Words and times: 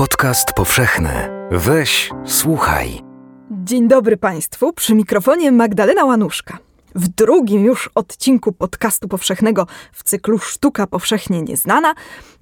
Podcast 0.00 0.52
powszechny. 0.56 1.10
Weź, 1.50 2.10
słuchaj. 2.26 3.02
Dzień 3.50 3.88
dobry 3.88 4.16
Państwu, 4.16 4.72
przy 4.72 4.94
mikrofonie 4.94 5.52
Magdalena 5.52 6.04
Łanuszka. 6.04 6.58
W 6.94 7.08
drugim 7.08 7.64
już 7.64 7.90
odcinku 7.94 8.52
podcastu 8.52 9.08
powszechnego 9.08 9.66
w 9.92 10.02
cyklu 10.02 10.38
Sztuka 10.38 10.86
Powszechnie 10.86 11.42
Nieznana 11.42 11.94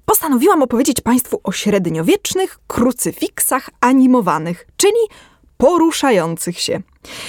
postanowiłam 0.05 0.63
opowiedzieć 0.63 1.01
Państwu 1.01 1.41
o 1.43 1.51
średniowiecznych 1.51 2.59
krucyfiksach 2.67 3.69
animowanych, 3.81 4.67
czyli 4.77 4.99
poruszających 5.57 6.59
się. 6.59 6.81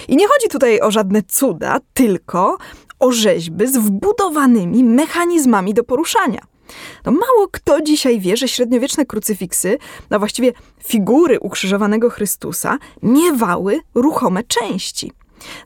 I 0.09 0.17
nie 0.17 0.29
chodzi 0.29 0.49
tutaj 0.49 0.81
o 0.81 0.91
żadne 0.91 1.23
cuda, 1.23 1.79
tylko 1.95 2.59
o 2.99 3.13
rzeźby 3.13 3.67
z 3.67 3.77
wbudowanymi 3.77 4.85
mechanizmami 4.85 5.75
do 5.75 5.85
poruszania. 5.85 6.50
No 7.05 7.13
mało 7.13 7.49
kto 7.53 7.81
dzisiaj 7.81 8.21
wie, 8.21 8.37
że 8.37 8.49
średniowieczne 8.49 9.07
krucyfiksy, 9.07 9.79
no 10.11 10.19
właściwie 10.19 10.53
figury 10.85 11.41
ukrzyżowanego 11.41 12.11
Chrystusa, 12.11 12.79
miewały 13.03 13.81
ruchome 13.95 14.45
części. 14.45 15.13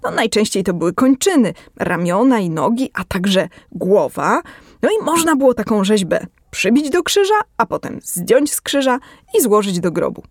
No, 0.03 0.11
najczęściej 0.11 0.65
to 0.65 0.75
były 0.75 0.93
kończyny, 0.93 1.55
ramiona 1.77 2.39
i 2.39 2.51
nogi, 2.51 2.91
a 2.95 3.05
także 3.05 3.49
głowa. 3.73 4.43
No 4.83 4.89
i 4.91 5.05
można 5.05 5.37
było 5.37 5.55
taką 5.55 5.85
rzeźbę 5.85 6.27
przybić 6.51 6.91
do 6.91 7.03
krzyża, 7.03 7.41
a 7.57 7.67
potem 7.67 8.01
zdjąć 8.03 8.53
z 8.53 8.61
krzyża 8.61 8.99
i 9.39 9.43
złożyć 9.43 9.81
do 9.81 9.93
grobu. 9.93 10.23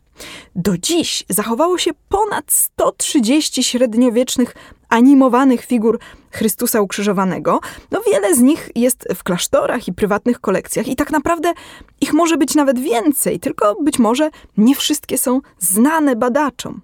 Do 0.56 0.78
dziś 0.78 1.24
zachowało 1.30 1.78
się 1.78 1.92
ponad 2.10 2.52
130 2.52 3.64
średniowiecznych 3.64 4.56
animowanych 4.90 5.66
figur 5.66 6.00
Chrystusa 6.32 6.82
ukrzyżowanego. 6.82 7.60
No 7.92 8.02
wiele 8.12 8.36
z 8.36 8.40
nich 8.40 8.70
jest 8.76 9.08
w 9.16 9.24
klasztorach 9.24 9.88
i 9.88 9.94
prywatnych 9.94 10.40
kolekcjach 10.40 10.88
i 10.88 10.96
tak 10.96 11.12
naprawdę 11.12 11.54
ich 12.02 12.14
może 12.14 12.38
być 12.38 12.56
nawet 12.56 12.80
więcej, 12.80 13.40
tylko 13.40 13.76
być 13.76 14.00
może 14.00 14.30
nie 14.58 14.76
wszystkie 14.76 15.18
są 15.18 15.42
znane 15.60 16.16
badaczom. 16.16 16.82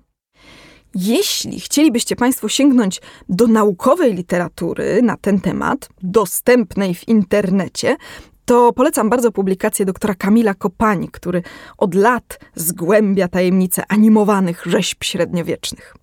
Jeśli 0.96 1.60
chcielibyście 1.60 2.16
Państwo 2.16 2.50
sięgnąć 2.50 3.02
do 3.30 3.48
naukowej 3.48 4.14
literatury 4.14 5.02
na 5.02 5.18
ten 5.18 5.40
temat, 5.42 5.90
dostępnej 6.04 6.96
w 6.96 7.08
internecie, 7.08 7.98
to 8.50 8.74
polecam 8.74 9.10
bardzo 9.10 9.32
publikację 9.32 9.86
doktora 9.86 10.16
Kamila 10.16 10.54
Kopani, 10.54 11.10
który 11.10 11.44
od 11.78 11.96
lat 11.96 12.40
zgłębia 12.56 13.28
tajemnice 13.28 13.84
animowanych 13.88 14.64
rzeźb 14.66 15.04
średniowiecznych. 15.04 15.96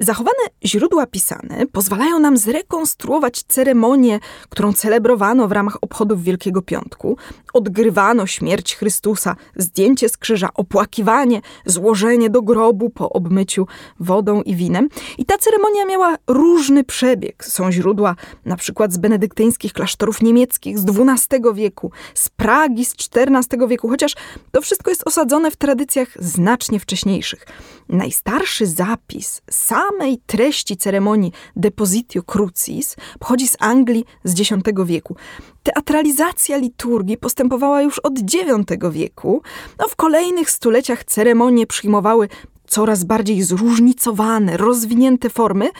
Zachowane 0.00 0.38
źródła 0.64 1.06
pisane 1.06 1.66
pozwalają 1.72 2.18
nam 2.18 2.36
zrekonstruować 2.36 3.42
ceremonię, 3.42 4.20
którą 4.48 4.72
celebrowano 4.72 5.48
w 5.48 5.52
ramach 5.52 5.76
obchodów 5.80 6.22
Wielkiego 6.22 6.62
Piątku. 6.62 7.16
Odgrywano 7.52 8.26
śmierć 8.26 8.76
Chrystusa, 8.76 9.36
zdjęcie 9.56 10.08
z 10.08 10.16
krzyża, 10.16 10.48
opłakiwanie, 10.54 11.40
złożenie 11.66 12.30
do 12.30 12.42
grobu 12.42 12.90
po 12.90 13.10
obmyciu 13.10 13.66
wodą 14.00 14.42
i 14.42 14.56
winem. 14.56 14.88
I 15.18 15.24
ta 15.24 15.38
ceremonia 15.38 15.84
miała 15.84 16.16
różny 16.26 16.84
przebieg. 16.84 17.44
Są 17.44 17.72
źródła 17.72 18.16
na 18.44 18.56
przykład 18.56 18.92
z 18.92 18.98
benedyktyńskich 18.98 19.72
klasztorów 19.72 20.22
niemieckich 20.22 20.78
z 20.78 20.84
XII 20.84 21.40
wieku, 21.54 21.90
z 22.14 22.28
Pragi 22.28 22.84
z 22.84 22.94
XIV 23.14 23.68
wieku, 23.68 23.88
chociaż 23.88 24.14
to 24.52 24.60
wszystko 24.60 24.90
jest 24.90 25.06
osadzone 25.06 25.50
w 25.50 25.56
tradycjach 25.56 26.08
znacznie 26.18 26.80
wcześniejszych. 26.80 27.46
Najstarszy 27.88 28.66
zapis 28.66 29.35
samej 29.50 30.18
treści 30.26 30.76
ceremonii 30.76 31.32
Depositio 31.56 32.22
Crucis 32.22 32.96
pochodzi 33.18 33.48
z 33.48 33.56
Anglii 33.60 34.04
z 34.24 34.40
X 34.40 34.52
wieku. 34.84 35.16
Teatralizacja 35.62 36.56
liturgii 36.56 37.16
postępowała 37.16 37.82
już 37.82 37.98
od 37.98 38.18
IX 38.18 38.64
wieku. 38.90 39.42
No, 39.78 39.88
w 39.88 39.96
kolejnych 39.96 40.50
stuleciach 40.50 41.04
ceremonie 41.04 41.66
przyjmowały 41.66 42.28
coraz 42.66 43.04
bardziej 43.04 43.42
zróżnicowane, 43.42 44.56
rozwinięte 44.56 45.30
formy, 45.30 45.70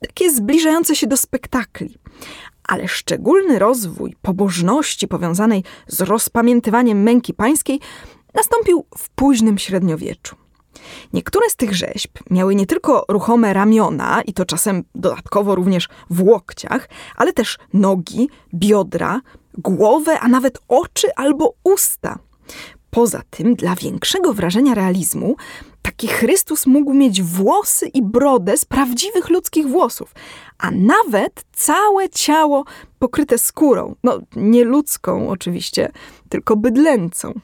takie 0.00 0.30
zbliżające 0.30 0.96
się 0.96 1.06
do 1.06 1.16
spektakli. 1.16 1.98
Ale 2.68 2.88
szczególny 2.88 3.58
rozwój 3.58 4.16
pobożności 4.22 5.08
powiązanej 5.08 5.64
z 5.86 6.00
rozpamiętywaniem 6.00 7.02
męki 7.02 7.34
pańskiej 7.34 7.80
nastąpił 8.34 8.84
w 8.98 9.10
późnym 9.10 9.58
średniowieczu. 9.58 10.36
Niektóre 11.12 11.50
z 11.50 11.56
tych 11.56 11.74
rzeźb 11.74 12.10
miały 12.30 12.54
nie 12.54 12.66
tylko 12.66 13.04
ruchome 13.08 13.52
ramiona, 13.52 14.22
i 14.22 14.32
to 14.32 14.44
czasem 14.44 14.84
dodatkowo 14.94 15.54
również 15.54 15.88
w 16.10 16.22
łokciach, 16.22 16.88
ale 17.16 17.32
też 17.32 17.58
nogi, 17.72 18.28
biodra, 18.54 19.20
głowę, 19.58 20.20
a 20.20 20.28
nawet 20.28 20.58
oczy 20.68 21.08
albo 21.16 21.54
usta. 21.64 22.18
Poza 22.90 23.22
tym, 23.30 23.54
dla 23.54 23.74
większego 23.74 24.32
wrażenia 24.32 24.74
realizmu, 24.74 25.36
taki 25.82 26.08
Chrystus 26.08 26.66
mógł 26.66 26.94
mieć 26.94 27.22
włosy 27.22 27.86
i 27.86 28.02
brodę 28.02 28.56
z 28.56 28.64
prawdziwych 28.64 29.28
ludzkich 29.30 29.66
włosów, 29.66 30.14
a 30.58 30.70
nawet 30.70 31.44
całe 31.52 32.08
ciało 32.08 32.64
pokryte 32.98 33.38
skórą. 33.38 33.94
No, 34.02 34.18
nie 34.36 34.64
ludzką 34.64 35.28
oczywiście, 35.28 35.92
tylko 36.28 36.56
bydlęcą. 36.56 37.40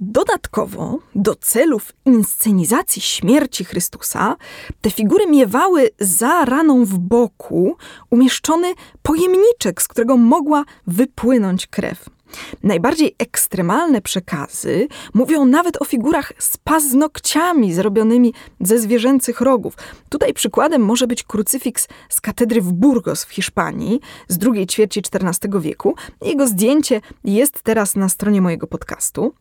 Dodatkowo, 0.00 0.98
do 1.14 1.34
celów 1.34 1.92
inscenizacji 2.04 3.02
śmierci 3.02 3.64
Chrystusa, 3.64 4.36
te 4.80 4.90
figury 4.90 5.26
miewały 5.26 5.90
za 6.00 6.44
raną 6.44 6.84
w 6.84 6.98
boku 6.98 7.76
umieszczony 8.10 8.74
pojemniczek, 9.02 9.82
z 9.82 9.88
którego 9.88 10.16
mogła 10.16 10.64
wypłynąć 10.86 11.66
krew. 11.66 12.15
Najbardziej 12.62 13.14
ekstremalne 13.18 14.02
przekazy 14.02 14.88
mówią 15.14 15.44
nawet 15.44 15.82
o 15.82 15.84
figurach 15.84 16.32
z 16.38 16.56
paznokciami 16.56 17.74
zrobionymi 17.74 18.34
ze 18.60 18.78
zwierzęcych 18.78 19.40
rogów. 19.40 19.74
Tutaj 20.08 20.34
przykładem 20.34 20.82
może 20.82 21.06
być 21.06 21.22
krucyfiks 21.22 21.88
z 22.08 22.20
katedry 22.20 22.60
w 22.60 22.72
Burgos 22.72 23.24
w 23.24 23.30
Hiszpanii 23.30 24.00
z 24.28 24.38
drugiej 24.38 24.66
ćwierci 24.66 25.00
XIV 25.12 25.60
wieku. 25.60 25.94
Jego 26.22 26.46
zdjęcie 26.46 27.00
jest 27.24 27.62
teraz 27.62 27.96
na 27.96 28.08
stronie 28.08 28.42
mojego 28.42 28.66
podcastu. 28.66 29.34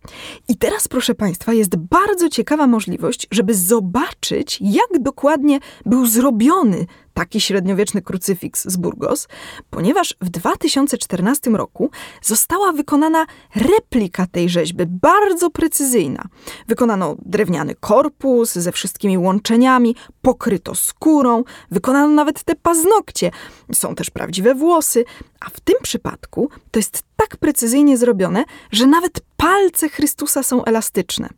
I 0.48 0.58
teraz, 0.58 0.88
proszę 0.88 1.16
Państwa, 1.16 1.54
jest 1.54 1.76
bardzo 1.76 2.30
ciekawa 2.30 2.68
możliwość, 2.68 3.28
żeby 3.32 3.56
zobaczyć, 3.56 4.60
jak 4.62 5.02
dokładnie 5.02 5.60
był 5.86 6.06
zrobiony 6.06 6.86
taki 7.16 7.42
średniowieczny 7.42 8.02
krucyfiks 8.02 8.68
z 8.68 8.78
Burgos, 8.78 9.28
ponieważ 9.70 10.16
w 10.22 10.30
2014 10.30 11.52
roku 11.52 11.90
została 12.22 12.72
wykonana 12.72 13.26
replika 13.56 14.28
tej 14.28 14.50
rzeźby, 14.50 14.86
bardzo 14.86 15.50
precyzyjna. 15.50 16.24
Wykonano 16.68 17.16
drewniany 17.26 17.76
korpus 17.76 18.54
ze 18.54 18.72
wszystkimi 18.72 19.18
łączeniami, 19.18 19.96
pokryto 20.22 20.76
skórą, 20.76 21.44
wykonano 21.72 22.08
nawet 22.08 22.44
te 22.44 22.56
paznokcie. 22.56 23.32
Są 23.74 23.96
też 23.96 24.10
prawdziwe 24.10 24.56
włosy, 24.56 25.06
a 25.40 25.50
w 25.50 25.60
tym 25.60 25.76
przypadku 25.82 26.50
to 26.72 26.80
jest 26.80 27.04
tak 27.16 27.38
precyzyjnie 27.38 27.98
zrobione, 27.98 28.44
że 28.72 28.88
nawet 28.88 29.22
palce 29.38 29.90
Chrystusa 29.90 30.44
są 30.44 30.66
elastyczne. 30.66 31.30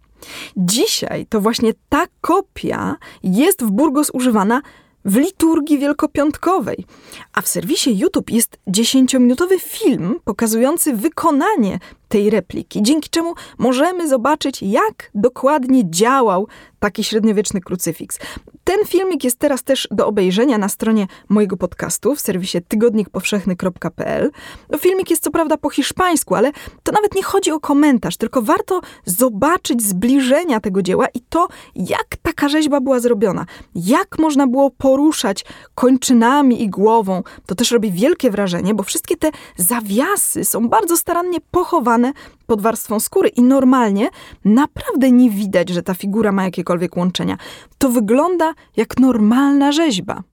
Dzisiaj 0.58 1.26
to 1.26 1.42
właśnie 1.42 1.74
ta 1.90 2.06
kopia 2.22 2.96
jest 3.24 3.64
w 3.64 3.72
Burgos 3.72 4.10
używana 4.14 4.62
w 5.08 5.16
liturgii 5.16 5.80
wielkopiątkowej. 5.80 6.86
A 7.34 7.42
w 7.42 7.48
serwisie 7.48 8.00
YouTube 8.00 8.30
jest 8.30 8.58
10-minutowy 8.68 9.60
film 9.60 10.20
pokazujący 10.24 10.94
wykonanie 10.94 11.80
tej 12.08 12.30
repliki, 12.30 12.84
dzięki 12.84 13.10
czemu 13.10 13.34
możemy 13.58 14.08
zobaczyć, 14.08 14.62
jak 14.64 15.12
dokładnie 15.16 15.92
działał 15.92 16.48
taki 16.80 17.04
średniowieczny 17.04 17.62
krucyfiks. 17.62 18.20
Ten 18.68 18.86
filmik 18.86 19.24
jest 19.24 19.40
teraz 19.40 19.64
też 19.64 19.88
do 19.92 20.08
obejrzenia 20.08 20.58
na 20.58 20.70
stronie 20.70 21.08
mojego 21.30 21.58
podcastu 21.58 22.16
w 22.16 22.22
serwisie 22.22 22.58
tygodnikpowszechny.pl. 22.68 24.32
Filmik 24.78 25.10
jest 25.10 25.24
co 25.24 25.32
prawda 25.32 25.58
po 25.58 25.70
hiszpańsku, 25.70 26.36
ale 26.36 26.52
to 26.84 26.92
nawet 26.92 27.16
nie 27.16 27.24
chodzi 27.24 27.52
o 27.52 27.60
komentarz, 27.60 28.18
tylko 28.18 28.42
warto 28.42 28.82
zobaczyć 29.06 29.84
zbliżenia 29.84 30.60
tego 30.60 30.82
dzieła 30.82 31.08
i 31.14 31.22
to, 31.30 31.48
jak 31.76 32.16
taka 32.22 32.50
rzeźba 32.50 32.82
była 32.82 33.00
zrobiona. 33.00 33.46
Jak 33.76 34.20
można 34.20 34.48
było 34.48 34.72
poruszać 34.72 35.46
kończynami 35.76 36.64
i 36.64 36.70
głową. 36.70 37.24
To 37.46 37.56
też 37.56 37.72
robi 37.72 37.92
wielkie 37.92 38.32
wrażenie, 38.32 38.74
bo 38.74 38.84
wszystkie 38.84 39.18
te 39.18 39.32
zawiasy 39.58 40.46
są 40.46 40.70
bardzo 40.70 40.98
starannie 40.98 41.40
pochowane 41.52 42.14
pod 42.48 42.62
warstwą 42.62 43.00
skóry 43.00 43.30
i 43.30 43.42
normalnie 43.42 44.10
naprawdę 44.46 45.12
nie 45.12 45.30
widać, 45.30 45.70
że 45.70 45.84
ta 45.84 45.94
figura 45.94 46.32
ma 46.32 46.44
jakiekolwiek 46.44 46.98
łączenia. 46.98 47.38
To 47.78 47.90
wygląda 47.90 48.54
jak 48.78 49.00
normalna 49.00 49.72
rzeźba. 49.72 50.24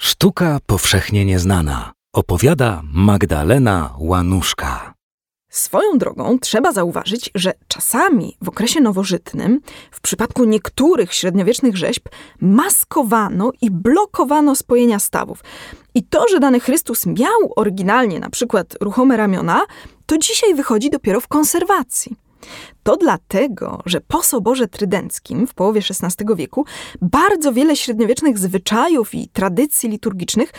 Sztuka 0.00 0.58
powszechnie 0.66 1.24
nieznana. 1.24 1.92
Opowiada 2.14 2.82
Magdalena 2.92 3.94
Łanuszka. 3.98 4.85
Swoją 5.56 5.98
drogą 5.98 6.38
trzeba 6.38 6.72
zauważyć, 6.72 7.30
że 7.34 7.52
czasami 7.68 8.36
w 8.42 8.48
okresie 8.48 8.80
nowożytnym, 8.80 9.60
w 9.90 10.00
przypadku 10.00 10.44
niektórych 10.44 11.14
średniowiecznych 11.14 11.76
rzeźb, 11.76 12.08
maskowano 12.40 13.52
i 13.60 13.70
blokowano 13.70 14.56
spojenia 14.56 14.98
stawów. 14.98 15.44
I 15.94 16.02
to, 16.02 16.28
że 16.28 16.40
dany 16.40 16.60
Chrystus 16.60 17.06
miał 17.06 17.52
oryginalnie 17.56 18.20
na 18.20 18.30
przykład 18.30 18.76
ruchome 18.80 19.16
ramiona, 19.16 19.62
to 20.06 20.18
dzisiaj 20.18 20.54
wychodzi 20.54 20.90
dopiero 20.90 21.20
w 21.20 21.28
konserwacji. 21.28 22.16
To 22.82 22.96
dlatego, 22.96 23.82
że 23.86 24.00
po 24.00 24.22
Soborze 24.22 24.68
Trydenckim 24.68 25.46
w 25.46 25.54
połowie 25.54 25.80
XVI 25.80 26.24
wieku 26.36 26.64
bardzo 27.02 27.52
wiele 27.52 27.76
średniowiecznych 27.76 28.38
zwyczajów 28.38 29.14
i 29.14 29.28
tradycji 29.28 29.88
liturgicznych 29.88 30.52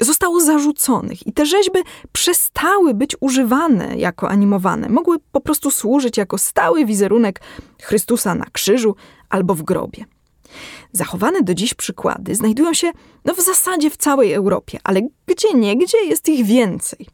zostało 0.00 0.40
zarzuconych 0.40 1.26
i 1.26 1.32
te 1.32 1.46
rzeźby 1.46 1.78
przestały 2.12 2.94
być 2.94 3.16
używane 3.20 3.96
jako 3.96 4.28
animowane. 4.28 4.88
Mogły 4.88 5.18
po 5.32 5.40
prostu 5.40 5.70
służyć 5.70 6.16
jako 6.16 6.38
stały 6.38 6.84
wizerunek 6.84 7.40
Chrystusa 7.82 8.34
na 8.34 8.44
krzyżu 8.52 8.96
albo 9.28 9.54
w 9.54 9.62
grobie. 9.62 10.04
Zachowane 10.92 11.42
do 11.42 11.54
dziś 11.54 11.74
przykłady 11.74 12.34
znajdują 12.34 12.74
się 12.74 12.92
no, 13.24 13.34
w 13.34 13.40
zasadzie 13.40 13.90
w 13.90 13.96
całej 13.96 14.32
Europie, 14.32 14.78
ale 14.84 15.00
gdzie 15.26 15.54
niegdzie 15.54 15.98
jest 15.98 16.28
ich 16.28 16.46
więcej. 16.46 17.06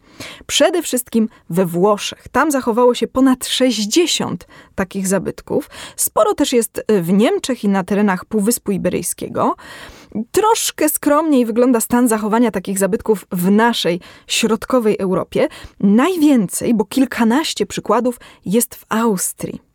Przede 0.47 0.83
wszystkim 0.83 1.29
we 1.51 1.67
Włoszech. 1.67 2.29
Tam 2.33 2.51
zachowało 2.51 2.95
się 2.95 3.09
ponad 3.09 3.47
60 3.47 4.47
takich 4.75 5.09
zabytków. 5.09 5.71
Sporo 5.97 6.35
też 6.35 6.53
jest 6.53 6.85
w 6.89 7.13
Niemczech 7.13 7.65
i 7.65 7.69
na 7.69 7.85
terenach 7.85 8.25
Półwyspu 8.25 8.73
Iberyjskiego. 8.73 9.57
Troszkę 10.31 10.89
skromniej 10.89 11.47
wygląda 11.47 11.81
stan 11.81 12.09
zachowania 12.09 12.51
takich 12.51 12.79
zabytków 12.79 13.27
w 13.33 13.51
naszej 13.51 14.01
środkowej 14.27 14.97
Europie. 14.99 15.49
Najwięcej, 15.81 16.75
bo 16.75 16.85
kilkanaście 16.85 17.67
przykładów 17.67 18.21
jest 18.45 18.75
w 18.75 18.85
Austrii. 18.89 19.66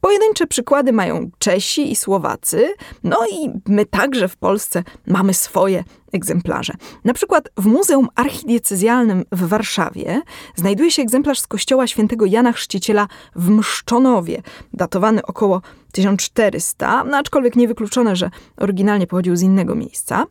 Pojedyncze 0.00 0.46
przykłady 0.46 0.92
mają 0.92 1.30
Czesi 1.38 1.92
i 1.92 1.96
Słowacy, 1.96 2.74
no 3.04 3.16
i 3.32 3.50
my 3.68 3.86
także 3.86 4.28
w 4.28 4.36
Polsce 4.36 4.84
mamy 5.06 5.34
swoje 5.34 5.84
egzemplarze. 6.12 6.72
Na 7.04 7.14
przykład 7.14 7.48
w 7.56 7.66
Muzeum 7.66 8.08
Archidiecezjalnym 8.14 9.24
w 9.32 9.48
Warszawie 9.48 10.22
znajduje 10.54 10.90
się 10.90 11.02
egzemplarz 11.02 11.40
z 11.40 11.46
kościoła 11.46 11.86
świętego 11.86 12.26
Jana 12.26 12.52
Chrzciciela 12.52 13.08
w 13.36 13.50
Mszczonowie, 13.50 14.42
datowany 14.72 15.22
około 15.22 15.62
1400, 15.92 17.04
no 17.04 17.16
aczkolwiek 17.16 17.56
niewykluczone, 17.56 18.16
że 18.16 18.30
oryginalnie 18.56 19.06
pochodził 19.06 19.36
z 19.36 19.42
innego 19.42 19.74
miejsca. 19.74 20.26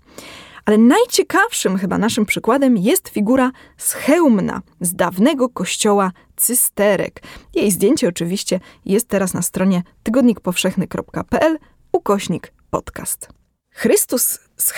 Ale 0.65 0.77
najciekawszym 0.77 1.77
chyba 1.77 1.97
naszym 1.97 2.25
przykładem 2.25 2.77
jest 2.77 3.09
figura 3.09 3.51
Scheumna 3.77 4.61
z 4.81 4.95
dawnego 4.95 5.49
kościoła 5.49 6.11
cysterek. 6.35 7.21
Jej 7.55 7.71
zdjęcie 7.71 8.07
oczywiście 8.07 8.59
jest 8.85 9.07
teraz 9.07 9.33
na 9.33 9.41
stronie 9.41 9.83
tygodnikpowszechny.pl 10.03 11.57
ukośnik 11.91 12.53
podcast. 12.69 13.29
Chrystus 13.73 14.39
z 14.57 14.73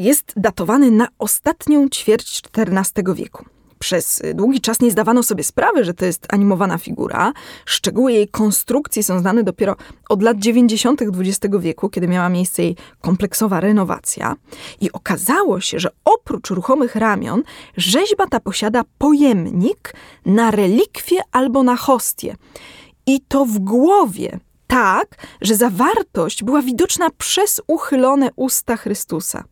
jest 0.00 0.32
datowany 0.36 0.90
na 0.90 1.08
ostatnią 1.18 1.88
ćwierć 1.88 2.42
XIV 2.56 3.14
wieku. 3.14 3.55
Przez 3.78 4.22
długi 4.34 4.60
czas 4.60 4.80
nie 4.80 4.90
zdawano 4.90 5.22
sobie 5.22 5.44
sprawy, 5.44 5.84
że 5.84 5.94
to 5.94 6.04
jest 6.04 6.26
animowana 6.28 6.78
figura. 6.78 7.32
Szczegóły 7.64 8.12
jej 8.12 8.28
konstrukcji 8.28 9.02
są 9.02 9.18
znane 9.18 9.42
dopiero 9.42 9.76
od 10.08 10.22
lat 10.22 10.38
90. 10.38 11.02
XX 11.02 11.56
wieku, 11.58 11.88
kiedy 11.88 12.08
miała 12.08 12.28
miejsce 12.28 12.62
jej 12.62 12.76
kompleksowa 13.00 13.60
renowacja. 13.60 14.36
I 14.80 14.92
okazało 14.92 15.60
się, 15.60 15.78
że 15.78 15.88
oprócz 16.04 16.50
ruchomych 16.50 16.96
ramion, 16.96 17.42
rzeźba 17.76 18.26
ta 18.26 18.40
posiada 18.40 18.82
pojemnik 18.98 19.94
na 20.26 20.50
relikwie 20.50 21.20
albo 21.32 21.62
na 21.62 21.76
hostię. 21.76 22.36
I 23.06 23.20
to 23.20 23.44
w 23.44 23.58
głowie, 23.58 24.38
tak, 24.66 25.26
że 25.40 25.54
zawartość 25.54 26.44
była 26.44 26.62
widoczna 26.62 27.10
przez 27.18 27.60
uchylone 27.66 28.30
usta 28.36 28.76
Chrystusa. 28.76 29.44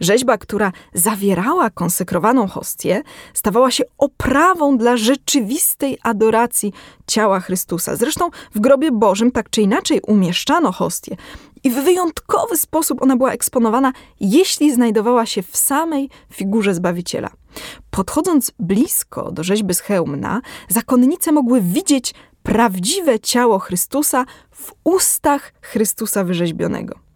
Rzeźba, 0.00 0.38
która 0.38 0.72
zawierała 0.94 1.70
konsekrowaną 1.70 2.48
hostię, 2.48 3.02
stawała 3.34 3.70
się 3.70 3.84
oprawą 3.98 4.78
dla 4.78 4.96
rzeczywistej 4.96 5.98
adoracji 6.02 6.72
ciała 7.06 7.40
Chrystusa. 7.40 7.96
Zresztą 7.96 8.30
w 8.54 8.60
grobie 8.60 8.92
Bożym 8.92 9.30
tak 9.32 9.50
czy 9.50 9.62
inaczej 9.62 10.00
umieszczano 10.06 10.72
hostię 10.72 11.16
i 11.64 11.70
w 11.70 11.74
wyjątkowy 11.74 12.56
sposób 12.56 13.02
ona 13.02 13.16
była 13.16 13.32
eksponowana, 13.32 13.92
jeśli 14.20 14.72
znajdowała 14.72 15.26
się 15.26 15.42
w 15.42 15.56
samej 15.56 16.10
figurze 16.32 16.74
Zbawiciela. 16.74 17.30
Podchodząc 17.90 18.52
blisko 18.58 19.32
do 19.32 19.44
rzeźby 19.44 19.74
z 19.74 19.80
Chełmna, 19.80 20.40
zakonnice 20.68 21.32
mogły 21.32 21.60
widzieć 21.60 22.14
prawdziwe 22.42 23.20
ciało 23.20 23.58
Chrystusa 23.58 24.24
w 24.50 24.72
ustach 24.84 25.52
Chrystusa 25.60 26.24
wyrzeźbionego. 26.24 27.07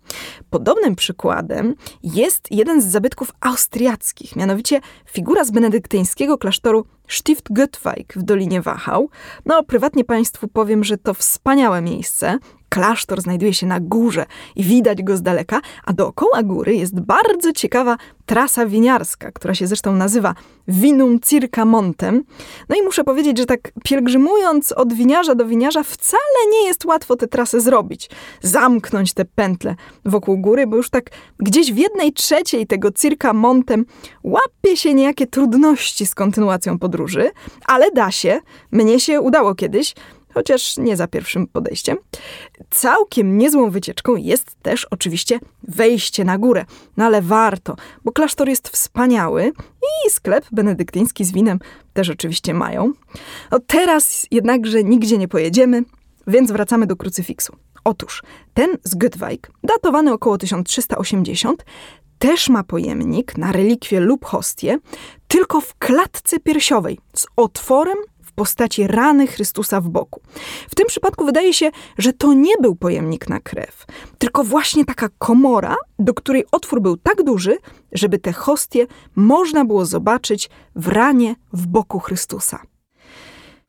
Podobnym 0.51 0.97
przykładem 0.97 1.75
jest 2.03 2.51
jeden 2.51 2.83
z 2.83 2.87
zabytków 2.87 3.33
austriackich, 3.41 4.37
mianowicie 4.37 4.81
figura 5.07 5.45
z 5.45 5.51
benedyktyńskiego 5.51 6.39
klasztoru 6.39 6.87
Stift 7.09 7.51
Göttweig 7.51 8.13
w 8.17 8.23
Dolinie 8.23 8.63
Wachau. 8.63 9.09
No, 9.47 9.63
prywatnie 9.63 10.05
Państwu 10.05 10.49
powiem, 10.49 10.85
że 10.85 10.99
to 10.99 11.15
wspaniałe 11.15 11.83
miejsce. 11.83 12.39
Klasztor 12.73 13.21
znajduje 13.21 13.55
się 13.55 13.67
na 13.67 13.81
górze 13.81 14.27
i 14.57 14.65
widać 14.65 15.03
go 15.03 15.17
z 15.17 15.23
daleka, 15.23 15.61
a 15.85 15.93
dookoła 15.93 16.43
góry 16.43 16.75
jest 16.75 17.01
bardzo 17.01 17.53
ciekawa 17.53 17.97
trasa 18.27 18.67
winiarska, 18.67 19.33
która 19.33 19.55
się 19.55 19.67
zresztą 19.67 19.97
nazywa 19.97 20.35
Vinum 20.69 21.21
Circa 21.21 21.65
Montem. 21.65 22.25
No 22.69 22.77
i 22.77 22.83
muszę 22.83 23.05
powiedzieć, 23.05 23.39
że 23.39 23.47
tak 23.47 23.73
pielgrzymując 23.85 24.73
od 24.73 24.93
winiarza 24.93 25.35
do 25.35 25.47
winiarza 25.47 25.83
wcale 25.83 26.51
nie 26.53 26.67
jest 26.67 26.85
łatwo 26.85 27.17
tę 27.17 27.29
trasę 27.29 27.61
zrobić. 27.61 28.11
Zamknąć 28.43 29.15
te 29.15 29.25
pętle 29.25 29.75
wokół 30.05 30.39
góry, 30.39 30.67
bo 30.67 30.77
już 30.77 30.91
tak 30.91 31.11
gdzieś 31.39 31.73
w 31.73 31.77
jednej 31.77 32.13
trzeciej 32.13 32.67
tego 32.67 32.93
Circa 32.93 33.33
Montem 33.33 33.85
łapie 34.23 34.77
się 34.77 34.95
niejakie 34.95 35.27
trudności 35.27 36.07
z 36.07 36.15
kontynuacją 36.15 36.79
podróży, 36.79 37.31
ale 37.67 37.91
da 37.91 38.11
się. 38.11 38.41
Mnie 38.71 39.01
się 39.01 39.21
udało 39.21 39.55
kiedyś 39.55 39.95
chociaż 40.35 40.77
nie 40.77 40.97
za 40.97 41.07
pierwszym 41.07 41.47
podejściem. 41.47 41.97
Całkiem 42.71 43.39
niezłą 43.39 43.71
wycieczką 43.71 44.17
jest 44.17 44.55
też 44.63 44.85
oczywiście 44.85 45.39
wejście 45.63 46.25
na 46.25 46.39
górę, 46.39 46.65
no 46.97 47.05
ale 47.05 47.23
warto, 47.23 47.77
bo 48.05 48.13
klasztor 48.13 48.49
jest 48.49 48.69
wspaniały 48.69 49.53
i 50.07 50.11
sklep 50.11 50.45
benedyktyński 50.53 51.25
z 51.25 51.33
winem 51.33 51.59
też 51.93 52.11
oczywiście 52.11 52.55
mają. 52.55 52.93
No 53.51 53.59
teraz 53.67 54.27
jednakże 54.31 54.85
nigdzie 54.85 55.19
nie 55.19 55.29
pojedziemy, 55.29 55.83
więc 56.27 56.53
wracamy 56.53 56.87
do 56.87 56.97
krucyfiksu. 56.97 57.57
Otóż 57.85 58.23
ten 58.55 58.79
z 58.85 58.97
Göttweig, 58.97 59.51
datowany 59.63 60.13
około 60.13 60.39
1380, 60.39 61.65
też 62.19 62.49
ma 62.49 62.65
pojemnik 62.65 63.39
na 63.39 63.53
relikwie 63.53 64.01
lub 64.01 64.25
hostię, 64.25 64.79
tylko 65.29 65.61
w 65.61 65.75
klatce 65.75 66.41
piersiowej 66.41 66.99
z 67.17 67.27
otworem 67.37 67.99
postaci 68.43 68.87
rany 68.87 69.27
Chrystusa 69.27 69.81
w 69.81 69.89
boku. 69.89 70.21
W 70.71 70.75
tym 70.75 70.87
przypadku 70.87 71.25
wydaje 71.25 71.55
się, 71.55 71.71
że 71.99 72.13
to 72.13 72.33
nie 72.33 72.55
był 72.61 72.77
pojemnik 72.77 73.29
na 73.29 73.41
krew, 73.41 73.87
tylko 74.19 74.45
właśnie 74.45 74.85
taka 74.85 75.09
komora, 75.19 75.77
do 75.99 76.15
której 76.15 76.45
otwór 76.53 76.81
był 76.81 76.97
tak 76.97 77.23
duży, 77.23 77.59
żeby 77.93 78.19
te 78.19 78.33
hostie 78.33 78.87
można 79.17 79.65
było 79.65 79.85
zobaczyć 79.85 80.51
w 80.77 80.89
ranie 80.89 81.35
w 81.53 81.67
boku 81.67 81.99
Chrystusa. 81.99 82.63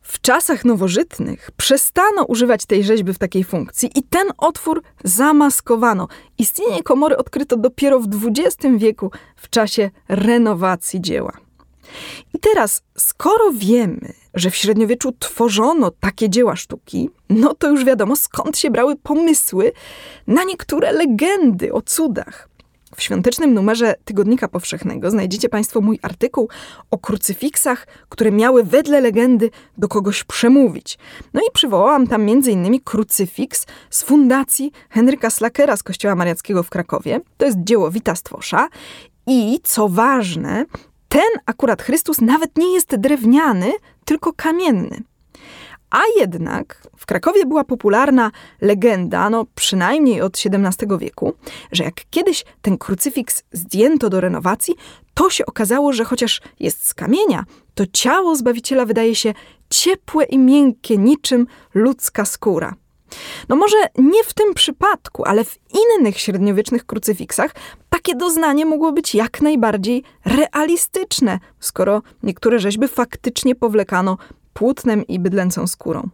W 0.01 0.21
czasach 0.21 0.65
nowożytnych 0.65 1.51
przestano 1.57 2.25
używać 2.25 2.65
tej 2.65 2.83
rzeźby 2.83 3.13
w 3.13 3.17
takiej 3.17 3.43
funkcji 3.43 3.89
i 3.95 4.03
ten 4.03 4.27
otwór 4.37 4.81
zamaskowano. 5.03 6.07
Istnienie 6.37 6.83
komory 6.83 7.17
odkryto 7.17 7.57
dopiero 7.57 7.99
w 7.99 8.07
XX 8.07 8.75
wieku 8.77 9.11
w 9.35 9.49
czasie 9.49 9.91
renowacji 10.09 11.01
dzieła. 11.01 11.43
I 12.33 12.39
teraz, 12.39 12.81
skoro 12.97 13.51
wiemy, 13.53 14.13
że 14.33 14.51
w 14.51 14.55
średniowieczu 14.55 15.11
tworzono 15.19 15.91
takie 15.91 16.29
dzieła 16.29 16.55
sztuki, 16.55 17.09
no 17.29 17.53
to 17.53 17.69
już 17.69 17.85
wiadomo 17.85 18.15
skąd 18.15 18.57
się 18.57 18.71
brały 18.71 18.95
pomysły 18.95 19.71
na 20.27 20.43
niektóre 20.43 20.91
legendy 20.91 21.73
o 21.73 21.81
cudach. 21.81 22.53
W 22.95 23.01
świątecznym 23.01 23.53
numerze 23.53 23.95
Tygodnika 24.05 24.47
Powszechnego 24.47 25.11
znajdziecie 25.11 25.49
Państwo 25.49 25.81
mój 25.81 25.99
artykuł 26.01 26.49
o 26.91 26.97
krucyfiksach, 26.97 27.87
które 28.09 28.31
miały 28.31 28.63
wedle 28.63 29.01
legendy 29.01 29.49
do 29.77 29.87
kogoś 29.87 30.23
przemówić. 30.23 30.97
No 31.33 31.41
i 31.41 31.51
przywołałam 31.53 32.07
tam 32.07 32.21
m.in. 32.21 32.79
krucyfiks 32.79 33.65
z 33.89 34.03
fundacji 34.03 34.71
Henryka 34.89 35.29
Slakera 35.29 35.77
z 35.77 35.83
Kościoła 35.83 36.15
Mariackiego 36.15 36.63
w 36.63 36.69
Krakowie. 36.69 37.21
To 37.37 37.45
jest 37.45 37.57
dzieło 37.63 37.91
Wita 37.91 38.15
Stwosza. 38.15 38.67
I 39.27 39.59
co 39.63 39.89
ważne, 39.89 40.65
ten 41.13 41.41
akurat 41.45 41.81
Chrystus 41.81 42.21
nawet 42.21 42.57
nie 42.57 42.73
jest 42.73 42.95
drewniany, 42.95 43.71
tylko 44.05 44.33
kamienny. 44.33 45.03
A 45.89 45.99
jednak 46.19 46.87
w 46.97 47.05
Krakowie 47.05 47.45
była 47.45 47.63
popularna 47.63 48.31
legenda, 48.61 49.29
no 49.29 49.45
przynajmniej 49.55 50.21
od 50.21 50.37
XVII 50.45 50.97
wieku, 50.99 51.33
że 51.71 51.83
jak 51.83 51.95
kiedyś 52.09 52.45
ten 52.61 52.77
krucyfiks 52.77 53.43
zdjęto 53.51 54.09
do 54.09 54.21
renowacji, 54.21 54.75
to 55.13 55.29
się 55.29 55.45
okazało, 55.45 55.93
że 55.93 56.05
chociaż 56.05 56.41
jest 56.59 56.87
z 56.87 56.93
kamienia, 56.93 57.43
to 57.73 57.83
ciało 57.93 58.35
Zbawiciela 58.35 58.85
wydaje 58.85 59.15
się 59.15 59.33
ciepłe 59.69 60.23
i 60.23 60.37
miękkie, 60.37 60.97
niczym 60.97 61.47
ludzka 61.73 62.25
skóra. 62.25 62.75
No 63.49 63.55
może 63.55 63.77
nie 63.97 64.23
w 64.23 64.33
tym 64.33 64.53
przypadku, 64.53 65.23
ale 65.25 65.43
w 65.43 65.59
innych 65.99 66.19
średniowiecznych 66.19 66.85
krucyfiksach 66.85 67.55
takie 67.89 68.15
doznanie 68.15 68.65
mogło 68.65 68.91
być 68.91 69.15
jak 69.15 69.41
najbardziej 69.41 70.03
realistyczne, 70.25 71.39
skoro 71.59 72.01
niektóre 72.23 72.59
rzeźby 72.59 72.87
faktycznie 72.87 73.55
powlekano 73.55 74.17
płótnem 74.53 75.07
i 75.07 75.19
bydlęcą 75.19 75.67
skórą. 75.67 76.09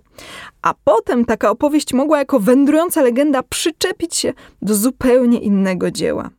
A 0.61 0.73
potem 0.83 1.25
taka 1.25 1.49
opowieść 1.49 1.93
mogła 1.93 2.17
jako 2.19 2.39
wędrująca 2.39 3.01
legenda 3.01 3.43
przyczepić 3.43 4.15
się 4.15 4.33
do 4.61 4.75
zupełnie 4.75 5.39
innego 5.39 5.91
dzieła. 5.91 6.29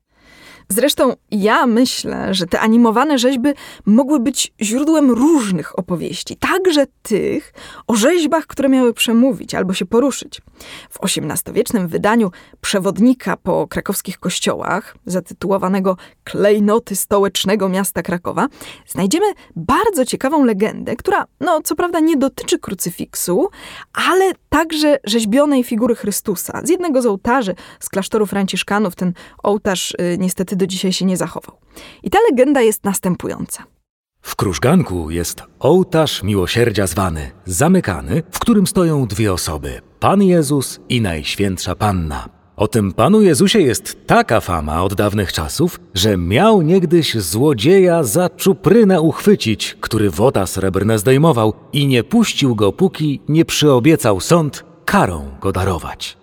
Zresztą 0.72 1.12
ja 1.30 1.66
myślę, 1.66 2.34
że 2.34 2.46
te 2.46 2.60
animowane 2.60 3.18
rzeźby 3.18 3.50
mogły 3.86 4.20
być 4.20 4.52
źródłem 4.60 5.10
różnych 5.10 5.78
opowieści, 5.78 6.36
także 6.36 6.86
tych 7.02 7.52
o 7.86 7.94
rzeźbach, 7.94 8.46
które 8.46 8.68
miały 8.68 8.94
przemówić 8.94 9.54
albo 9.54 9.74
się 9.74 9.86
poruszyć. 9.86 10.40
W 10.90 10.98
XVIII-wiecznym 11.04 11.88
wydaniu 11.88 12.30
przewodnika 12.60 13.36
po 13.36 13.66
krakowskich 13.68 14.18
kościołach, 14.18 14.96
zatytułowanego 15.06 15.96
Klejnoty 16.24 16.96
stołecznego 16.96 17.68
miasta 17.68 18.02
Krakowa, 18.02 18.46
znajdziemy 18.86 19.26
bardzo 19.56 20.04
ciekawą 20.04 20.44
legendę, 20.44 20.96
która, 20.96 21.26
no 21.40 21.60
co 21.62 21.76
prawda, 21.76 22.00
nie 22.00 22.16
dotyczy 22.16 22.58
krucyfiksu, 22.58 23.48
ale 23.92 24.32
także 24.48 24.98
rzeźbionej 25.04 25.64
figury 25.64 25.94
Chrystusa. 25.94 26.60
Z 26.64 26.68
jednego 26.68 27.02
z 27.02 27.06
ołtarzy 27.06 27.54
z 27.80 27.88
klasztoru 27.88 28.26
franciszkanów 28.26 28.94
ten 28.94 29.12
ołtarz 29.42 29.90
y, 29.90 30.16
niestety 30.18 30.56
do 30.60 30.66
dzisiaj 30.66 30.92
się 30.92 31.04
nie 31.04 31.16
zachował. 31.16 31.56
I 32.02 32.10
ta 32.10 32.18
legenda 32.30 32.60
jest 32.60 32.84
następująca. 32.84 33.64
W 34.22 34.36
krużganku 34.36 35.10
jest 35.10 35.42
ołtarz 35.58 36.22
miłosierdzia 36.22 36.86
zwany, 36.86 37.30
zamykany, 37.44 38.22
w 38.30 38.38
którym 38.38 38.66
stoją 38.66 39.06
dwie 39.06 39.32
osoby: 39.32 39.80
Pan 40.00 40.22
Jezus 40.22 40.80
i 40.88 41.00
Najświętsza 41.00 41.74
Panna. 41.74 42.28
O 42.56 42.68
tym 42.68 42.92
Panu 42.92 43.22
Jezusie 43.22 43.60
jest 43.60 44.06
taka 44.06 44.40
fama 44.40 44.82
od 44.82 44.94
dawnych 44.94 45.32
czasów, 45.32 45.80
że 45.94 46.16
miał 46.16 46.62
niegdyś 46.62 47.14
złodzieja 47.14 48.02
za 48.02 48.28
czuprynę 48.28 49.00
uchwycić, 49.00 49.76
który 49.80 50.10
woda 50.10 50.46
srebrne 50.46 50.98
zdejmował 50.98 51.54
i 51.72 51.86
nie 51.86 52.04
puścił 52.04 52.54
go, 52.54 52.72
póki 52.72 53.20
nie 53.28 53.44
przyobiecał 53.44 54.20
sąd 54.20 54.64
karą 54.84 55.30
go 55.40 55.52
darować. 55.52 56.19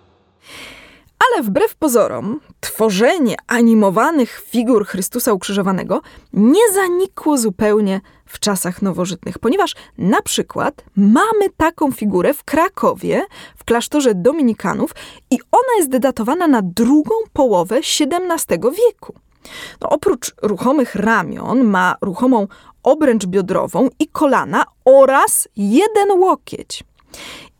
Ale 1.26 1.42
wbrew 1.42 1.76
pozorom, 1.76 2.40
tworzenie 2.60 3.36
animowanych 3.46 4.42
figur 4.46 4.86
Chrystusa 4.86 5.32
ukrzyżowanego 5.32 6.00
nie 6.32 6.72
zanikło 6.74 7.38
zupełnie 7.38 8.00
w 8.26 8.38
czasach 8.38 8.82
nowożytnych, 8.82 9.38
ponieważ 9.38 9.74
na 9.98 10.22
przykład 10.22 10.84
mamy 10.96 11.50
taką 11.56 11.92
figurę 11.92 12.34
w 12.34 12.44
Krakowie, 12.44 13.26
w 13.56 13.64
klasztorze 13.64 14.14
Dominikanów 14.14 14.94
i 15.30 15.38
ona 15.52 15.76
jest 15.78 15.90
datowana 15.90 16.48
na 16.48 16.62
drugą 16.62 17.14
połowę 17.32 17.76
XVII 17.76 18.58
wieku. 18.60 19.14
No, 19.80 19.88
oprócz 19.88 20.34
ruchomych 20.42 20.94
ramion 20.94 21.64
ma 21.64 21.96
ruchomą 22.00 22.46
obręcz 22.82 23.26
biodrową 23.26 23.88
i 23.98 24.06
kolana 24.06 24.64
oraz 24.84 25.48
jeden 25.56 26.10
łokieć. 26.10 26.84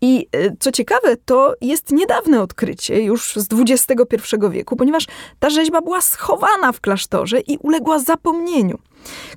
I 0.01 0.27
e, 0.33 0.57
co 0.61 0.73
ciekawe, 0.73 1.17
to 1.17 1.55
jest 1.61 1.93
niedawne 1.93 2.43
odkrycie, 2.43 3.03
już 3.03 3.35
z 3.37 3.49
XXI 3.53 4.37
wieku, 4.51 4.77
ponieważ 4.77 5.07
ta 5.39 5.51
rzeźba 5.51 5.81
była 5.81 6.01
schowana 6.01 6.73
w 6.73 6.81
klasztorze 6.81 7.41
i 7.41 7.59
uległa 7.59 7.99
zapomnieniu. 7.99 8.79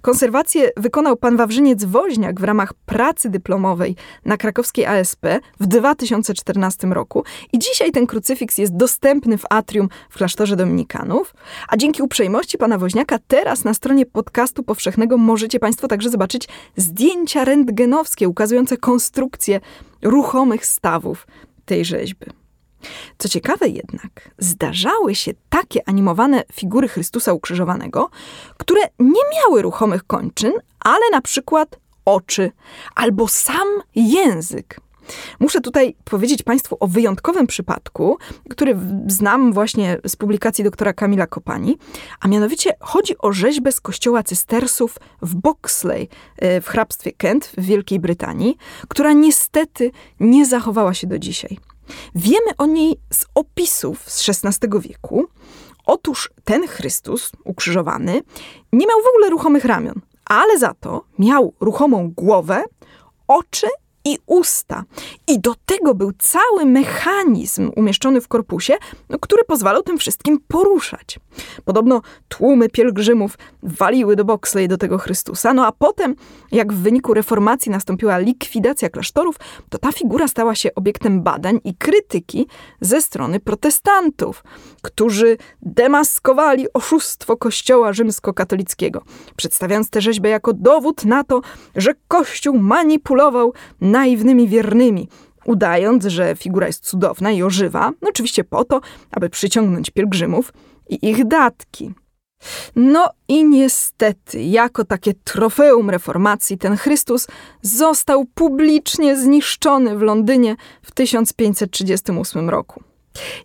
Konserwację 0.01 0.69
wykonał 0.77 1.17
pan 1.17 1.37
Wawrzyniec 1.37 1.83
Woźniak 1.83 2.39
w 2.39 2.43
ramach 2.43 2.73
pracy 2.73 3.29
dyplomowej 3.29 3.95
na 4.25 4.37
krakowskiej 4.37 4.85
ASP 4.85 5.25
w 5.59 5.67
2014 5.67 6.87
roku 6.87 7.23
i 7.53 7.59
dzisiaj 7.59 7.91
ten 7.91 8.07
krucyfiks 8.07 8.57
jest 8.57 8.75
dostępny 8.75 9.37
w 9.37 9.43
atrium 9.49 9.89
w 10.09 10.17
klasztorze 10.17 10.55
dominikanów, 10.55 11.33
a 11.67 11.77
dzięki 11.77 12.01
uprzejmości 12.01 12.57
pana 12.57 12.77
Woźniaka 12.77 13.19
teraz 13.27 13.63
na 13.63 13.73
stronie 13.73 14.05
podcastu 14.05 14.63
powszechnego 14.63 15.17
możecie 15.17 15.59
państwo 15.59 15.87
także 15.87 16.09
zobaczyć 16.09 16.47
zdjęcia 16.77 17.45
rentgenowskie 17.45 18.29
ukazujące 18.29 18.77
konstrukcję 18.77 19.59
ruchomych 20.01 20.65
stawów 20.65 21.27
tej 21.65 21.85
rzeźby. 21.85 22.40
Co 23.17 23.29
ciekawe 23.29 23.67
jednak, 23.67 24.29
zdarzały 24.37 25.15
się 25.15 25.31
takie 25.49 25.89
animowane 25.89 26.43
figury 26.53 26.87
Chrystusa 26.87 27.33
ukrzyżowanego, 27.33 28.09
które 28.57 28.81
nie 28.99 29.21
miały 29.35 29.61
ruchomych 29.61 30.03
kończyn, 30.07 30.53
ale 30.79 31.09
na 31.11 31.21
przykład 31.21 31.79
oczy 32.05 32.51
albo 32.95 33.27
sam 33.27 33.67
język. 33.95 34.79
Muszę 35.39 35.61
tutaj 35.61 35.95
powiedzieć 36.03 36.43
Państwu 36.43 36.77
o 36.79 36.87
wyjątkowym 36.87 37.47
przypadku, 37.47 38.17
który 38.49 38.77
znam 39.07 39.53
właśnie 39.53 39.97
z 40.07 40.15
publikacji 40.15 40.63
doktora 40.63 40.93
Kamila 40.93 41.27
Kopani, 41.27 41.77
a 42.19 42.27
mianowicie 42.27 42.73
chodzi 42.79 43.17
o 43.17 43.33
rzeźbę 43.33 43.71
z 43.71 43.81
kościoła 43.81 44.23
cystersów 44.23 44.97
w 45.21 45.35
Boxley 45.35 46.09
e, 46.37 46.61
w 46.61 46.67
hrabstwie 46.67 47.11
Kent 47.11 47.45
w 47.57 47.61
Wielkiej 47.61 47.99
Brytanii, 47.99 48.57
która 48.87 49.13
niestety 49.13 49.91
nie 50.19 50.45
zachowała 50.45 50.93
się 50.93 51.07
do 51.07 51.19
dzisiaj. 51.19 51.57
Wiemy 52.15 52.57
o 52.57 52.65
niej 52.65 52.95
z 53.13 53.25
opisów 53.35 54.09
z 54.09 54.29
XVI 54.29 54.79
wieku. 54.79 55.25
Otóż 55.85 56.29
ten 56.43 56.67
Chrystus 56.67 57.31
ukrzyżowany 57.45 58.21
nie 58.73 58.87
miał 58.87 59.01
w 59.01 59.07
ogóle 59.07 59.29
ruchomych 59.29 59.65
ramion, 59.65 60.01
ale 60.25 60.59
za 60.59 60.73
to 60.73 61.03
miał 61.19 61.53
ruchomą 61.59 62.11
głowę, 62.11 62.63
oczy 63.27 63.67
i 64.05 64.17
usta. 64.25 64.83
I 65.27 65.39
do 65.39 65.55
tego 65.65 65.95
był 65.95 66.11
cały 66.19 66.65
mechanizm 66.65 67.71
umieszczony 67.75 68.21
w 68.21 68.27
korpusie, 68.27 68.73
no, 69.09 69.19
który 69.19 69.43
pozwalał 69.43 69.83
tym 69.83 69.97
wszystkim 69.97 70.39
poruszać. 70.47 71.19
Podobno 71.65 72.01
tłumy 72.29 72.69
pielgrzymów 72.69 73.37
waliły 73.63 74.15
do 74.15 74.25
Boxley 74.25 74.67
do 74.67 74.77
tego 74.77 74.97
Chrystusa, 74.97 75.53
no 75.53 75.65
a 75.65 75.71
potem, 75.71 76.15
jak 76.51 76.73
w 76.73 76.81
wyniku 76.81 77.13
reformacji 77.13 77.71
nastąpiła 77.71 78.17
likwidacja 78.17 78.89
klasztorów, 78.89 79.35
to 79.69 79.77
ta 79.77 79.91
figura 79.91 80.27
stała 80.27 80.55
się 80.55 80.75
obiektem 80.75 81.21
badań 81.21 81.59
i 81.63 81.75
krytyki 81.75 82.47
ze 82.81 83.01
strony 83.01 83.39
protestantów, 83.39 84.43
którzy 84.81 85.37
demaskowali 85.61 86.73
oszustwo 86.73 87.37
kościoła 87.37 87.93
rzymskokatolickiego, 87.93 89.01
przedstawiając 89.35 89.89
tę 89.89 90.01
rzeźbę 90.01 90.29
jako 90.29 90.53
dowód 90.53 91.05
na 91.05 91.23
to, 91.23 91.41
że 91.75 91.93
kościół 92.07 92.57
manipulował 92.57 93.53
naiwnymi 93.91 94.47
wiernymi, 94.47 95.07
udając, 95.45 96.05
że 96.05 96.35
figura 96.35 96.67
jest 96.67 96.85
cudowna 96.85 97.31
i 97.31 97.43
ożywa, 97.43 97.91
no 98.01 98.09
oczywiście 98.09 98.43
po 98.43 98.65
to, 98.65 98.81
aby 99.11 99.29
przyciągnąć 99.29 99.89
pielgrzymów 99.89 100.53
i 100.89 101.09
ich 101.09 101.27
datki. 101.27 101.93
No 102.75 103.09
i 103.27 103.45
niestety, 103.45 104.41
jako 104.41 104.85
takie 104.85 105.13
trofeum 105.13 105.89
reformacji, 105.89 106.57
ten 106.57 106.77
Chrystus 106.77 107.27
został 107.61 108.25
publicznie 108.25 109.17
zniszczony 109.17 109.97
w 109.97 110.01
Londynie 110.01 110.55
w 110.81 110.91
1538 110.91 112.49
roku. 112.49 112.83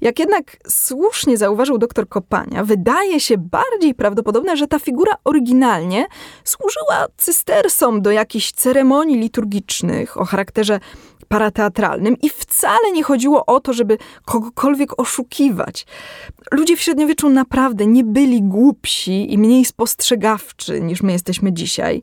Jak 0.01 0.19
jednak 0.19 0.57
słusznie 0.69 1.37
zauważył 1.37 1.79
dr 1.79 2.09
Kopania, 2.09 2.65
wydaje 2.65 3.21
się 3.21 3.39
bardziej 3.39 3.95
prawdopodobne, 3.95 4.57
że 4.57 4.67
ta 4.67 4.79
figura 4.79 5.13
oryginalnie 5.25 6.07
służyła 6.45 7.07
cystersom 7.17 8.03
do 8.03 8.11
jakichś 8.11 8.53
ceremonii 8.53 9.19
liturgicznych 9.19 10.21
o 10.21 10.25
charakterze 10.25 10.81
parateatralnym 11.29 12.17
i 12.23 12.31
wcale 12.31 12.93
nie 12.93 13.03
chodziło 13.03 13.47
o 13.47 13.61
to, 13.61 13.73
żeby 13.73 13.99
kogokolwiek 14.25 15.01
oszukiwać. 15.01 15.87
Ludzie 16.53 16.77
w 16.77 16.81
średniowieczu 16.81 17.29
naprawdę 17.29 17.87
nie 17.87 18.05
byli 18.05 18.43
głupsi 18.43 19.33
i 19.33 19.39
mniej 19.39 19.65
spostrzegawczy 19.65 20.81
niż 20.81 21.03
my 21.03 21.13
jesteśmy 21.13 21.53
dzisiaj. 21.53 22.03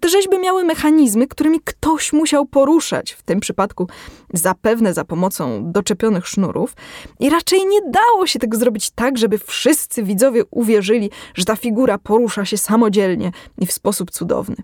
Te 0.00 0.08
rzeźby 0.08 0.38
miały 0.38 0.64
mechanizmy, 0.64 1.26
którymi 1.26 1.60
ktoś 1.64 2.12
musiał 2.12 2.46
poruszać, 2.46 3.12
w 3.12 3.22
tym 3.22 3.40
przypadku 3.40 3.88
zapewne 4.34 4.94
za 4.94 5.04
pomocą 5.04 5.72
doczepionych 5.72 6.26
sznurów, 6.26 6.74
i 7.20 7.30
raczej 7.30 7.66
nie 7.66 7.80
dało 7.82 8.26
się 8.26 8.38
tego 8.38 8.58
zrobić 8.58 8.90
tak, 8.90 9.18
żeby 9.18 9.38
wszyscy 9.38 10.02
widzowie 10.02 10.42
uwierzyli, 10.50 11.10
że 11.34 11.44
ta 11.44 11.56
figura 11.56 11.98
porusza 11.98 12.44
się 12.44 12.56
samodzielnie 12.56 13.32
i 13.58 13.66
w 13.66 13.72
sposób 13.72 14.10
cudowny. 14.10 14.56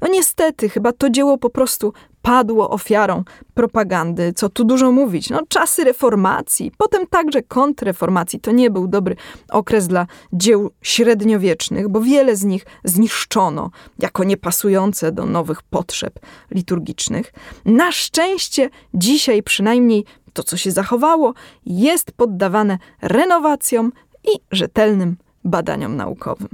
No 0.00 0.08
niestety, 0.08 0.68
chyba 0.68 0.92
to 0.92 1.10
dzieło 1.10 1.38
po 1.38 1.50
prostu 1.50 1.92
padło 2.22 2.70
ofiarą 2.70 3.24
propagandy, 3.54 4.32
co 4.32 4.48
tu 4.48 4.64
dużo 4.64 4.92
mówić. 4.92 5.30
No, 5.30 5.40
czasy 5.48 5.84
reformacji, 5.84 6.72
potem 6.78 7.06
także 7.06 7.42
kontrreformacji. 7.42 8.40
To 8.40 8.52
nie 8.52 8.70
był 8.70 8.88
dobry 8.88 9.16
okres 9.50 9.88
dla 9.88 10.06
dzieł 10.32 10.70
średniowiecznych, 10.82 11.88
bo 11.88 12.00
wiele 12.00 12.36
z 12.36 12.44
nich 12.44 12.66
zniszczono 12.84 13.70
jako 13.98 14.24
niepasujące 14.24 15.12
do 15.12 15.26
nowych 15.26 15.62
potrzeb 15.62 16.18
liturgicznych. 16.50 17.32
Na 17.64 17.92
szczęście 17.92 18.70
dzisiaj 18.94 19.42
przynajmniej 19.42 20.04
to, 20.32 20.42
co 20.42 20.56
się 20.56 20.70
zachowało, 20.70 21.34
jest 21.66 22.12
poddawane 22.12 22.78
renowacjom 23.02 23.92
i 24.24 24.40
rzetelnym 24.50 25.16
badaniom 25.44 25.96
naukowym. 25.96 26.48